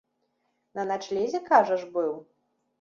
[0.79, 2.13] На начлезе, кажаш, быў?